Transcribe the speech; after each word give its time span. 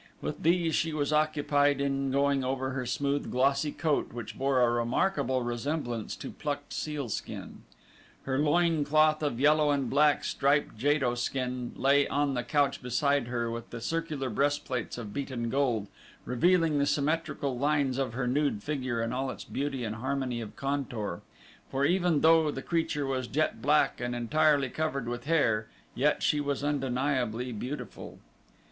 With 0.19 0.41
these 0.41 0.73
she 0.73 0.93
was 0.93 1.13
occupied 1.13 1.79
in 1.79 2.09
going 2.09 2.43
over 2.43 2.71
her 2.71 2.87
smooth, 2.87 3.29
glossy 3.29 3.71
coat 3.71 4.13
which 4.13 4.35
bore 4.35 4.59
a 4.63 4.71
remarkable 4.71 5.43
resemblance 5.43 6.15
to 6.15 6.31
plucked 6.31 6.73
sealskin. 6.73 7.61
Her 8.23 8.39
loin 8.39 8.83
cloth 8.83 9.21
of 9.21 9.39
yellow 9.39 9.69
and 9.69 9.91
black 9.91 10.23
striped 10.23 10.75
JATO 10.75 11.13
skin 11.13 11.73
lay 11.75 12.07
on 12.07 12.33
the 12.33 12.41
couch 12.41 12.81
beside 12.81 13.27
her 13.27 13.51
with 13.51 13.69
the 13.69 13.79
circular 13.79 14.31
breastplates 14.31 14.97
of 14.97 15.13
beaten 15.13 15.51
gold, 15.51 15.85
revealing 16.25 16.79
the 16.79 16.87
symmetrical 16.87 17.55
lines 17.55 17.99
of 17.99 18.13
her 18.13 18.25
nude 18.25 18.63
figure 18.63 19.03
in 19.03 19.13
all 19.13 19.29
its 19.29 19.43
beauty 19.43 19.83
and 19.83 19.97
harmony 19.97 20.41
of 20.41 20.55
contour, 20.55 21.21
for 21.69 21.85
even 21.85 22.21
though 22.21 22.49
the 22.49 22.63
creature 22.63 23.05
was 23.05 23.27
jet 23.27 23.61
black 23.61 24.01
and 24.01 24.15
entirely 24.15 24.67
covered 24.71 25.07
with 25.07 25.25
hair 25.25 25.67
yet 25.93 26.23
she 26.23 26.39
was 26.41 26.63
undeniably 26.63 27.51
beautiful. 27.51 28.17